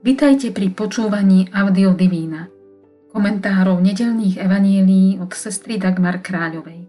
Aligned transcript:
Vitajte 0.00 0.48
pri 0.48 0.72
počúvaní 0.72 1.52
Audio 1.52 1.92
Divína, 1.92 2.48
komentárov 3.12 3.84
nedelných 3.84 4.40
evanielí 4.40 5.20
od 5.20 5.28
sestry 5.36 5.76
Dagmar 5.76 6.24
Kráľovej. 6.24 6.88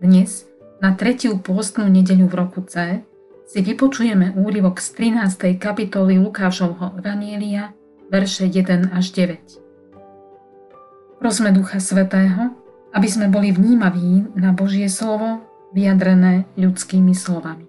Dnes, 0.00 0.48
na 0.80 0.96
tretiu 0.96 1.36
pôstnu 1.36 1.92
nedeľu 1.92 2.32
v 2.32 2.34
roku 2.40 2.64
C, 2.64 3.04
si 3.44 3.60
vypočujeme 3.60 4.32
úryvok 4.32 4.80
z 4.80 5.12
13. 5.12 5.60
kapitoly 5.60 6.16
Lukášovho 6.24 6.96
evanielia, 7.04 7.76
verše 8.08 8.48
1 8.48 8.96
až 8.96 9.12
9. 9.12 11.20
Prosme 11.20 11.52
Ducha 11.52 11.84
Svetého, 11.84 12.56
aby 12.96 13.12
sme 13.12 13.28
boli 13.28 13.52
vnímaví 13.52 14.32
na 14.40 14.56
Božie 14.56 14.88
slovo, 14.88 15.44
vyjadrené 15.76 16.48
ľudskými 16.56 17.12
slovami. 17.12 17.68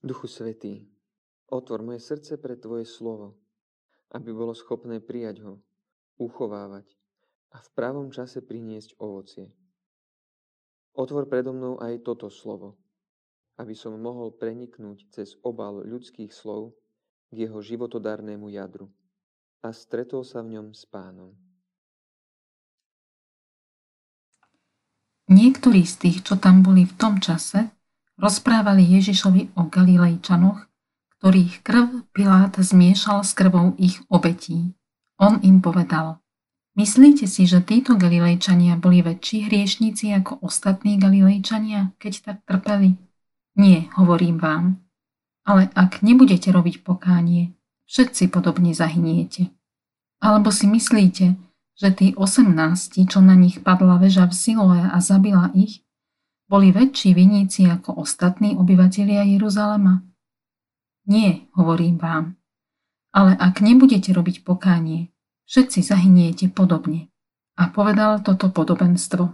Duchu 0.00 0.24
Svetý, 0.24 0.93
otvor 1.54 1.86
moje 1.86 2.02
srdce 2.02 2.34
pre 2.42 2.58
Tvoje 2.58 2.82
slovo, 2.82 3.38
aby 4.10 4.34
bolo 4.34 4.50
schopné 4.50 4.98
prijať 4.98 5.46
ho, 5.46 5.62
uchovávať 6.18 6.90
a 7.54 7.62
v 7.62 7.68
pravom 7.78 8.10
čase 8.10 8.42
priniesť 8.42 8.98
ovocie. 8.98 9.54
Otvor 10.98 11.30
predo 11.30 11.54
mnou 11.54 11.78
aj 11.78 12.02
toto 12.02 12.26
slovo, 12.26 12.74
aby 13.62 13.78
som 13.78 13.94
mohol 13.94 14.34
preniknúť 14.34 15.14
cez 15.14 15.38
obal 15.46 15.86
ľudských 15.86 16.34
slov 16.34 16.74
k 17.30 17.46
jeho 17.46 17.62
životodárnemu 17.62 18.50
jadru 18.50 18.90
a 19.62 19.70
stretol 19.70 20.26
sa 20.26 20.42
v 20.42 20.58
ňom 20.58 20.74
s 20.74 20.82
pánom. 20.90 21.30
Niektorí 25.30 25.86
z 25.86 25.94
tých, 26.02 26.18
čo 26.26 26.34
tam 26.36 26.66
boli 26.66 26.84
v 26.84 26.94
tom 26.98 27.16
čase, 27.22 27.74
Rozprávali 28.14 28.86
Ježišovi 28.94 29.58
o 29.58 29.66
Galilejčanoch, 29.66 30.70
ktorých 31.24 31.64
krv 31.64 32.04
Pilát 32.12 32.52
zmiešal 32.52 33.24
s 33.24 33.32
krvou 33.32 33.72
ich 33.80 33.96
obetí. 34.12 34.76
On 35.16 35.40
im 35.40 35.64
povedal, 35.64 36.20
myslíte 36.76 37.24
si, 37.24 37.48
že 37.48 37.64
títo 37.64 37.96
Galilejčania 37.96 38.76
boli 38.76 39.00
väčší 39.00 39.48
hriešníci 39.48 40.12
ako 40.20 40.44
ostatní 40.44 41.00
Galilejčania, 41.00 41.96
keď 41.96 42.12
tak 42.20 42.36
trpeli? 42.44 43.00
Nie, 43.56 43.88
hovorím 43.96 44.36
vám. 44.36 44.84
Ale 45.48 45.72
ak 45.72 46.04
nebudete 46.04 46.52
robiť 46.52 46.84
pokánie, 46.84 47.56
všetci 47.88 48.28
podobne 48.28 48.76
zahyniete. 48.76 49.48
Alebo 50.20 50.52
si 50.52 50.68
myslíte, 50.68 51.40
že 51.72 51.88
tí 51.96 52.12
osemnácti, 52.12 53.08
čo 53.08 53.24
na 53.24 53.32
nich 53.32 53.64
padla 53.64 53.96
väža 53.96 54.28
v 54.28 54.36
Siloe 54.36 54.92
a 54.92 55.00
zabila 55.00 55.48
ich, 55.56 55.80
boli 56.52 56.68
väčší 56.68 57.16
viníci 57.16 57.64
ako 57.64 58.04
ostatní 58.04 58.60
obyvatelia 58.60 59.24
Jeruzalema? 59.24 60.04
Nie, 61.04 61.44
hovorím 61.52 62.00
vám. 62.00 62.36
Ale 63.14 63.36
ak 63.36 63.60
nebudete 63.60 64.10
robiť 64.10 64.42
pokánie, 64.42 65.12
všetci 65.46 65.84
zahyniete 65.84 66.48
podobne. 66.50 67.12
A 67.54 67.70
povedal 67.70 68.24
toto 68.24 68.50
podobenstvo. 68.50 69.24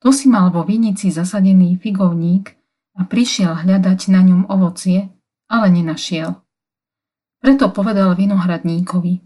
To 0.00 0.08
si 0.12 0.28
mal 0.28 0.52
vo 0.52 0.66
vinici 0.66 1.08
zasadený 1.08 1.80
figovník 1.80 2.52
a 2.98 3.06
prišiel 3.08 3.64
hľadať 3.64 4.12
na 4.12 4.20
ňom 4.26 4.42
ovocie, 4.52 5.08
ale 5.48 5.72
nenašiel. 5.72 6.36
Preto 7.40 7.72
povedal 7.72 8.12
vinohradníkovi. 8.18 9.24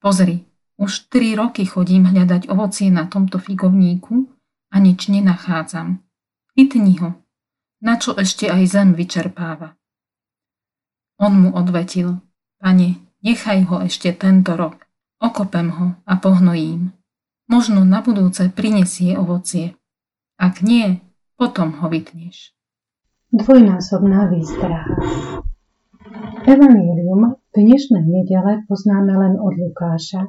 Pozri, 0.00 0.44
už 0.76 1.08
tri 1.08 1.32
roky 1.32 1.64
chodím 1.64 2.08
hľadať 2.08 2.52
ovocie 2.52 2.92
na 2.92 3.08
tomto 3.08 3.40
figovníku 3.40 4.28
a 4.72 4.76
nič 4.76 5.08
nenachádzam. 5.08 6.04
Chytni 6.52 7.00
ho, 7.00 7.16
na 7.80 7.96
čo 7.96 8.12
ešte 8.16 8.48
aj 8.48 8.62
zem 8.68 8.88
vyčerpáva. 8.92 9.79
On 11.20 11.36
mu 11.36 11.52
odvetil, 11.52 12.16
pane, 12.64 12.96
nechaj 13.20 13.68
ho 13.68 13.84
ešte 13.84 14.08
tento 14.16 14.56
rok, 14.56 14.88
okopem 15.20 15.68
ho 15.68 15.86
a 16.08 16.16
pohnojím. 16.16 16.96
Možno 17.44 17.84
na 17.84 18.00
budúce 18.00 18.48
prinesie 18.48 19.20
ovocie. 19.20 19.76
Ak 20.40 20.64
nie, 20.64 21.04
potom 21.36 21.76
ho 21.76 21.92
vytneš. 21.92 22.56
Dvojnásobná 23.36 24.32
výstraha 24.32 24.96
Evangelium 26.48 27.36
dnešnej 27.52 28.00
nedele 28.00 28.64
poznáme 28.64 29.12
len 29.12 29.34
od 29.36 29.60
Lukáša. 29.60 30.24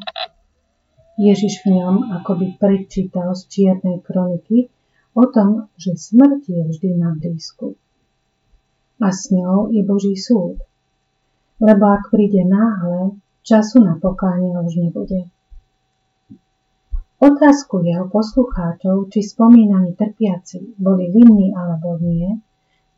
Ježiš 1.16 1.64
v 1.64 1.80
ňom 1.80 2.20
akoby 2.20 2.60
prečítal 2.60 3.32
z 3.32 3.48
čiernej 3.48 4.04
kroniky 4.04 4.68
o 5.16 5.24
tom, 5.32 5.72
že 5.80 5.96
smrť 5.96 6.42
je 6.52 6.62
vždy 6.68 6.90
na 7.00 7.16
blízku. 7.16 7.80
A 9.00 9.08
s 9.16 9.32
ňou 9.32 9.72
i 9.72 9.80
Boží 9.88 10.20
súd. 10.20 10.60
Lebo 11.62 11.84
ak 11.94 12.10
príde 12.10 12.42
náhle, 12.42 13.22
času 13.46 13.86
na 13.86 14.02
pokánie 14.02 14.58
už 14.58 14.82
nebude. 14.82 15.30
Otázku 17.22 17.86
jeho 17.86 18.10
poslucháčov, 18.10 19.14
či 19.14 19.22
spomínaní 19.22 19.94
trpiaci 19.94 20.74
boli 20.82 21.14
vinní 21.14 21.54
alebo 21.54 22.02
nie, 22.02 22.42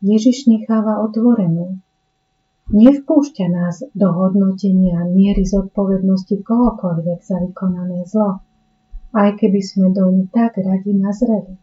Ježiš 0.00 0.48
necháva 0.48 1.04
otvorenú. 1.04 1.76
Nevpúšťa 2.72 3.46
nás 3.52 3.84
do 3.92 4.08
hodnotenia 4.16 5.04
miery 5.04 5.44
zodpovednosti 5.44 6.40
kohokoľvek 6.40 7.20
za 7.20 7.36
vykonané 7.44 8.08
zlo, 8.08 8.40
aj 9.12 9.36
keby 9.36 9.60
sme 9.60 9.92
doň 9.92 10.32
tak 10.32 10.56
radi 10.56 10.96
nazreli. 10.96 11.60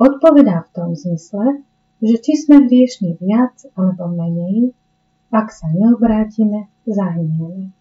Odpovedá 0.00 0.64
v 0.64 0.72
tom 0.72 0.96
zmysle, 0.96 1.60
že 2.00 2.16
či 2.24 2.40
sme 2.40 2.64
hriešni 2.64 3.20
viac 3.20 3.68
alebo 3.76 4.08
menej, 4.08 4.72
ak 5.28 5.52
sa 5.52 5.68
neobrátime, 5.68 6.72
zahynieme. 6.88 7.72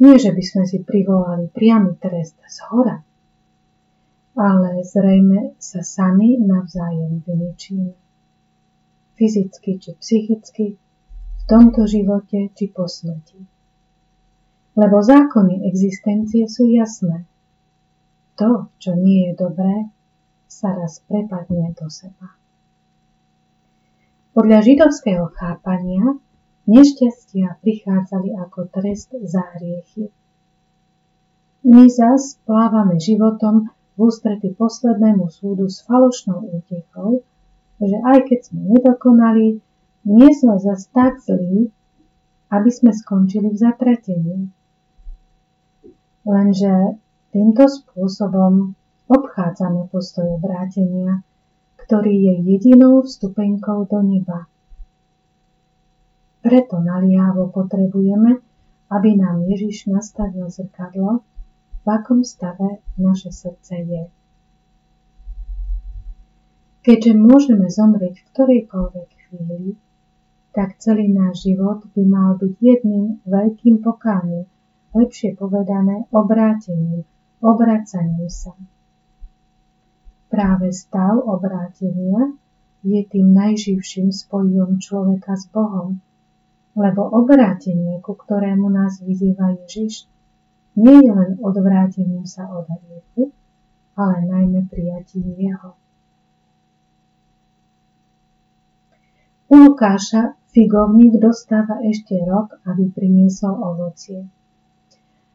Nie, 0.00 0.16
že 0.16 0.32
by 0.32 0.40
sme 0.40 0.64
si 0.64 0.80
privolali 0.80 1.52
priamy 1.52 1.92
trest 2.00 2.40
z 2.48 2.58
hora, 2.72 3.04
ale 4.32 4.80
zrejme 4.80 5.60
sa 5.60 5.84
sami 5.84 6.40
navzájom 6.40 7.20
vyničíme. 7.20 7.92
Fyzicky 9.20 9.76
či 9.76 9.90
psychicky, 10.00 10.66
v 11.36 11.42
tomto 11.44 11.84
živote 11.84 12.48
či 12.56 12.72
po 12.72 12.88
smrti. 12.88 13.44
Lebo 14.80 15.04
zákony 15.04 15.68
existencie 15.68 16.48
sú 16.48 16.72
jasné. 16.72 17.28
To, 18.40 18.72
čo 18.80 18.96
nie 18.96 19.28
je 19.28 19.32
dobré, 19.36 19.92
sa 20.48 20.72
raz 20.72 21.04
prepadne 21.04 21.76
do 21.76 21.92
seba. 21.92 22.39
Podľa 24.40 24.64
židovského 24.64 25.28
chápania 25.36 26.16
nešťastia 26.64 27.60
prichádzali 27.60 28.32
ako 28.40 28.72
trest 28.72 29.12
za 29.12 29.44
hriechy. 29.52 30.08
My 31.60 31.84
zas 31.92 32.40
plávame 32.48 32.96
životom 32.96 33.68
v 33.68 34.08
ústrety 34.08 34.56
poslednému 34.56 35.28
súdu 35.28 35.68
s 35.68 35.84
falošnou 35.84 36.56
útechou, 36.56 37.20
že 37.84 37.96
aj 38.00 38.32
keď 38.32 38.38
sme 38.48 38.80
nedokonali, 38.80 39.60
nie 40.08 40.30
sme 40.32 40.56
zas 40.56 40.88
tak 40.88 41.20
zlí, 41.20 41.68
aby 42.48 42.70
sme 42.72 42.96
skončili 42.96 43.52
v 43.52 43.60
zatratení. 43.60 44.48
Lenže 46.24 46.96
týmto 47.36 47.68
spôsobom 47.68 48.72
obchádzame 49.04 49.92
postoj 49.92 50.40
obrátenia, 50.40 51.28
ktorý 51.90 52.14
je 52.22 52.34
jedinou 52.54 53.02
vstupenkou 53.02 53.82
do 53.90 53.98
neba. 54.06 54.46
Preto 56.38 56.78
naliavo 56.78 57.50
potrebujeme, 57.50 58.38
aby 58.94 59.18
nám 59.18 59.42
Ježiš 59.50 59.90
nastavil 59.90 60.46
zrkadlo, 60.46 61.26
v 61.82 61.86
akom 61.90 62.22
stave 62.22 62.78
naše 62.94 63.34
srdce 63.34 63.74
je. 63.82 64.02
Keďže 66.86 67.12
môžeme 67.18 67.66
zomrieť 67.66 68.22
v 68.22 68.28
ktorejkoľvek 68.38 69.08
chvíli, 69.26 69.74
tak 70.54 70.78
celý 70.78 71.10
náš 71.10 71.42
život 71.42 71.90
by 71.90 72.02
mal 72.06 72.38
byť 72.38 72.54
jedným 72.54 73.18
veľkým 73.26 73.82
pokáním, 73.82 74.46
lepšie 74.94 75.34
povedané 75.34 76.06
obrátením, 76.14 77.02
obracaním 77.42 78.30
sa. 78.30 78.54
Práve 80.30 80.70
stav 80.70 81.18
obrátenia 81.26 82.38
je 82.86 83.02
tým 83.02 83.34
najživším 83.34 84.14
spojivom 84.14 84.78
človeka 84.78 85.34
s 85.34 85.50
Bohom, 85.50 85.98
lebo 86.78 87.02
obrátenie, 87.02 87.98
ku 87.98 88.14
ktorému 88.14 88.70
nás 88.70 89.02
vyzýva 89.02 89.58
Ježiš, 89.66 90.06
nie 90.78 91.02
je 91.02 91.10
len 91.10 91.34
odvrátením 91.42 92.30
sa 92.30 92.46
od 92.46 92.70
hriechu, 92.70 93.34
ale 93.98 94.22
najmä 94.30 94.70
prijatím 94.70 95.34
Jeho. 95.34 95.74
U 99.50 99.56
Lukáša 99.66 100.38
figovník 100.54 101.18
dostáva 101.18 101.82
ešte 101.82 102.14
rok, 102.22 102.54
aby 102.70 102.86
priniesol 102.94 103.50
ovocie. 103.50 104.30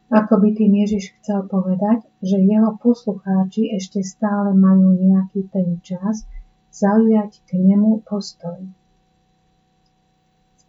Ako 0.06 0.38
by 0.38 0.54
tým 0.54 0.86
Ježiš 0.86 1.18
chcel 1.18 1.50
povedať, 1.50 2.06
že 2.22 2.38
jeho 2.38 2.78
poslucháči 2.78 3.74
ešte 3.74 4.06
stále 4.06 4.54
majú 4.54 4.94
nejaký 4.94 5.50
ten 5.50 5.82
čas 5.82 6.22
zaujať 6.70 7.42
k 7.42 7.50
nemu 7.58 8.06
postoj. 8.06 8.62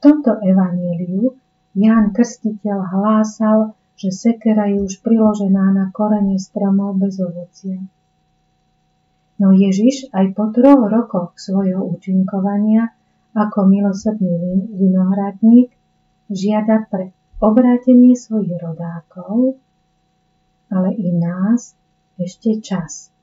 tomto 0.02 0.32
evaníliu 0.42 1.38
Ján 1.78 2.10
Krstiteľ 2.10 2.80
hlásal, 2.90 3.78
že 3.94 4.10
sekera 4.10 4.70
je 4.74 4.82
už 4.82 5.06
priložená 5.06 5.74
na 5.74 5.86
korene 5.94 6.42
stromov 6.42 6.98
bez 6.98 7.22
ovocia. 7.22 7.78
No 9.38 9.54
Ježiš 9.54 10.10
aj 10.14 10.34
po 10.34 10.50
troch 10.50 10.90
rokoch 10.90 11.38
svojho 11.38 11.86
účinkovania 11.86 12.90
ako 13.38 13.70
milosrdný 13.70 14.74
vinohradník 14.74 15.70
žiada 16.34 16.90
pre 16.90 17.14
obrátenie 17.38 18.18
svojich 18.18 18.58
rodákov, 18.58 19.62
ale 20.74 20.90
i 20.98 21.14
nás 21.14 21.78
ešte 22.18 22.58
čas. 22.60 23.14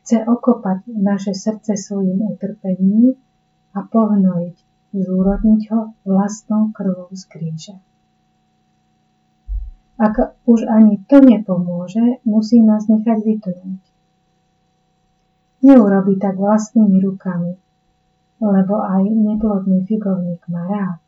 Chce 0.00 0.28
okopať 0.28 0.84
naše 0.92 1.32
srdce 1.32 1.80
svojim 1.80 2.20
utrpením 2.20 3.16
a 3.72 3.80
pohnojiť, 3.88 4.56
zúrodniť 4.92 5.60
ho 5.72 5.96
vlastnou 6.04 6.68
krvou 6.76 7.08
z 7.16 7.24
kríža. 7.24 7.76
Ak 9.94 10.36
už 10.44 10.68
ani 10.68 11.00
to 11.06 11.22
nepomôže, 11.22 12.20
musí 12.28 12.60
nás 12.60 12.90
nechať 12.90 13.18
vytrhnúť. 13.24 13.82
Neurobi 15.64 16.20
tak 16.20 16.36
vlastnými 16.36 17.00
rukami, 17.00 17.56
lebo 18.42 18.74
aj 18.84 19.06
neplodný 19.08 19.88
figovník 19.88 20.44
má 20.52 20.68
rád. 20.68 21.03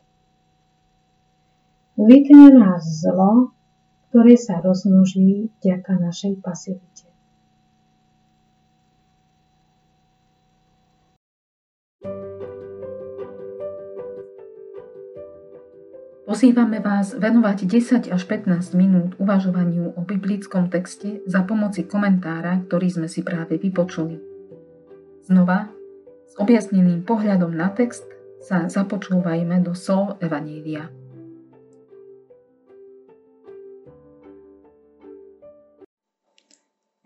Vytne 1.97 2.53
nás 2.53 3.01
zlo, 3.01 3.57
ktoré 4.13 4.37
sa 4.37 4.61
rozmnoží 4.61 5.49
vďaka 5.57 5.97
našej 5.97 6.37
pasivite. 6.45 7.09
Pozývame 16.29 16.85
vás 16.85 17.17
venovať 17.17 17.65
10 17.65 18.13
až 18.13 18.21
15 18.29 18.77
minút 18.77 19.17
uvažovaniu 19.17 19.97
o 19.97 20.01
biblickom 20.05 20.69
texte 20.69 21.25
za 21.25 21.41
pomoci 21.49 21.89
komentára, 21.89 22.61
ktorý 22.69 22.93
sme 22.93 23.07
si 23.09 23.25
práve 23.25 23.57
vypočuli. 23.57 24.21
Znova, 25.25 25.73
s 26.29 26.37
objasneným 26.37 27.01
pohľadom 27.09 27.57
na 27.57 27.73
text 27.73 28.05
sa 28.45 28.69
započúvajme 28.69 29.65
do 29.65 29.73
slov 29.73 30.21
Evanília. 30.21 30.93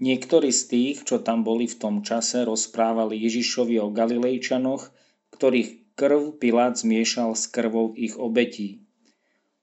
Niektorí 0.02 0.50
z 0.50 0.62
tých, 0.66 0.98
čo 1.06 1.22
tam 1.22 1.46
boli 1.46 1.70
v 1.70 1.78
tom 1.78 2.02
čase, 2.02 2.42
rozprávali 2.42 3.22
Ježišovi 3.22 3.78
o 3.78 3.94
Galilejčanoch, 3.94 4.90
ktorých 5.30 5.94
krv 5.94 6.42
Pilát 6.42 6.74
zmiešal 6.74 7.38
s 7.38 7.46
krvou 7.46 7.94
ich 7.94 8.18
obetí. 8.18 8.82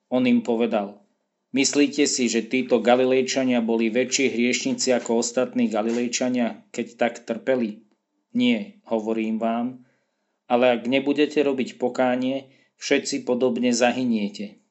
On 0.07 0.23
im 0.23 0.47
povedal, 0.47 1.03
myslíte 1.51 2.07
si, 2.07 2.31
že 2.31 2.47
títo 2.47 2.79
Galilejčania 2.79 3.59
boli 3.59 3.91
väčší 3.91 4.31
hriešnici 4.31 4.95
ako 4.95 5.27
ostatní 5.27 5.67
Galilejčania, 5.67 6.71
keď 6.71 6.87
tak 6.95 7.27
trpeli? 7.27 7.83
Nie, 8.31 8.79
hovorím 8.87 9.43
vám, 9.43 9.83
ale 10.47 10.79
ak 10.79 10.87
nebudete 10.87 11.43
robiť 11.43 11.83
pokánie, 11.83 12.47
všetci 12.79 13.27
podobne 13.27 13.75
zahyniete. 13.75 14.63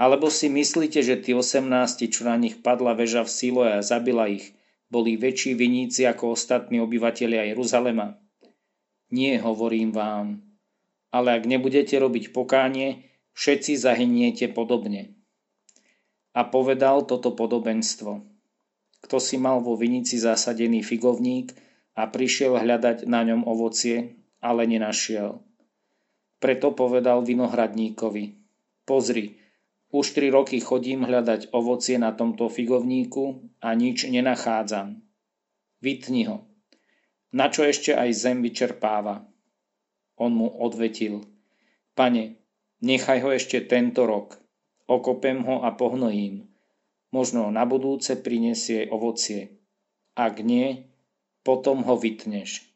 Alebo 0.00 0.32
si 0.32 0.48
myslíte, 0.48 1.04
že 1.04 1.20
tí 1.20 1.36
18, 1.36 1.68
čo 2.08 2.24
na 2.24 2.40
nich 2.40 2.64
padla 2.64 2.96
väža 2.96 3.28
v 3.28 3.30
Siloe 3.36 3.70
a 3.76 3.84
zabila 3.84 4.32
ich, 4.32 4.56
boli 4.92 5.16
väčší 5.16 5.56
viníci 5.56 6.04
ako 6.04 6.36
ostatní 6.36 6.84
obyvatelia 6.84 7.48
Jeruzalema? 7.48 8.20
Nie, 9.08 9.40
hovorím 9.40 9.96
vám. 9.96 10.44
Ale 11.08 11.40
ak 11.40 11.48
nebudete 11.48 11.96
robiť 11.96 12.36
pokánie, 12.36 13.08
všetci 13.32 13.80
zahyniete 13.80 14.52
podobne. 14.52 15.16
A 16.36 16.44
povedal 16.44 17.08
toto 17.08 17.32
podobenstvo. 17.32 18.20
Kto 19.00 19.16
si 19.16 19.40
mal 19.40 19.64
vo 19.64 19.80
vinici 19.80 20.20
zasadený 20.20 20.84
figovník, 20.84 21.56
a 21.92 22.08
prišiel 22.08 22.56
hľadať 22.56 23.04
na 23.04 23.20
ňom 23.24 23.44
ovocie, 23.44 24.16
ale 24.40 24.64
nenašiel. 24.64 25.44
Preto 26.40 26.72
povedal 26.74 27.22
vinohradníkovi, 27.22 28.24
pozri, 28.88 29.38
už 29.92 30.16
tri 30.16 30.32
roky 30.32 30.56
chodím 30.58 31.04
hľadať 31.04 31.52
ovocie 31.52 32.00
na 32.00 32.16
tomto 32.16 32.48
figovníku 32.48 33.52
a 33.60 33.76
nič 33.76 34.08
nenachádzam. 34.08 35.04
Vytni 35.84 36.32
ho. 36.32 36.48
Na 37.36 37.52
čo 37.52 37.68
ešte 37.68 37.92
aj 37.92 38.10
zem 38.16 38.40
vyčerpáva? 38.40 39.28
On 40.16 40.32
mu 40.32 40.48
odvetil, 40.48 41.24
pane, 41.92 42.40
nechaj 42.80 43.20
ho 43.20 43.32
ešte 43.32 43.64
tento 43.68 44.08
rok, 44.08 44.40
okopem 44.88 45.44
ho 45.44 45.64
a 45.64 45.72
pohnojím. 45.76 46.48
Možno 47.12 47.52
na 47.52 47.68
budúce 47.68 48.16
prinesie 48.16 48.88
ovocie. 48.88 49.60
Ak 50.16 50.40
nie, 50.40 50.88
potom 51.44 51.84
ho 51.84 52.00
vytneš. 52.00 52.71